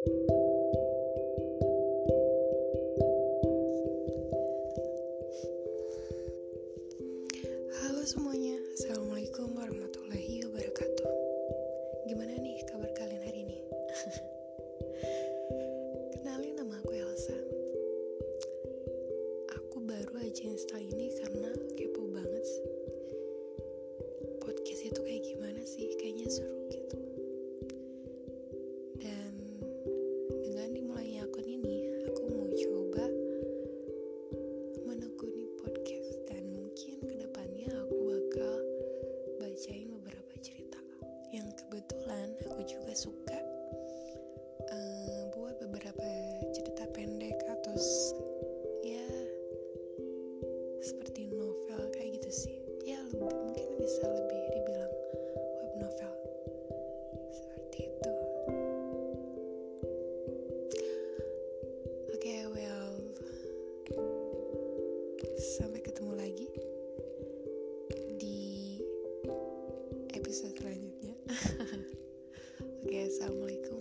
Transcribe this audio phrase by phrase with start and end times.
[0.00, 0.08] Halo
[8.08, 11.04] semuanya, Assalamualaikum warahmatullahi wabarakatuh
[12.08, 13.60] Gimana nih kabar kalian hari ini?
[16.16, 17.36] Kenalin nama aku Elsa
[19.52, 21.52] Aku baru aja install ini karena
[30.50, 31.78] dengan dimulainya akun ini
[32.10, 33.06] Aku mau coba
[34.82, 38.58] menekuni podcast dan mungkin ke depannya aku bakal
[39.38, 40.82] bacain beberapa cerita.
[41.30, 43.38] Yang kebetulan aku juga suka
[44.74, 46.08] eh, buat beberapa
[46.50, 47.78] cerita pendek atau
[48.82, 49.06] ya
[50.82, 52.58] seperti novel kayak gitu sih.
[52.90, 54.94] Ya lebih- mungkin bisa lebih dibilang
[55.62, 56.12] web novel.
[57.38, 58.19] Seperti itu
[65.36, 66.48] sampai ketemu lagi
[68.16, 68.80] di
[70.16, 71.14] episode selanjutnya.
[72.84, 73.79] Oke, assalamualaikum warahmatullahi wabarakatuh.